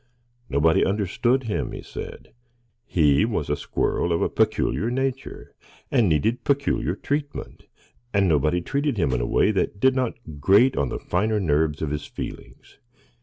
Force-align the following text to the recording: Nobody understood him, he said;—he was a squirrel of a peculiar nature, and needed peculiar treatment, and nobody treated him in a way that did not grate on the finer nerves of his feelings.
Nobody 0.49 0.83
understood 0.83 1.43
him, 1.43 1.73
he 1.73 1.83
said;—he 1.83 3.23
was 3.23 3.51
a 3.51 3.55
squirrel 3.55 4.11
of 4.11 4.19
a 4.23 4.29
peculiar 4.29 4.89
nature, 4.89 5.53
and 5.91 6.09
needed 6.09 6.43
peculiar 6.43 6.95
treatment, 6.95 7.67
and 8.11 8.27
nobody 8.27 8.61
treated 8.61 8.97
him 8.97 9.11
in 9.13 9.21
a 9.21 9.27
way 9.27 9.51
that 9.51 9.79
did 9.79 9.95
not 9.95 10.15
grate 10.39 10.75
on 10.75 10.89
the 10.89 10.97
finer 10.97 11.39
nerves 11.39 11.83
of 11.83 11.91
his 11.91 12.07
feelings. 12.07 12.79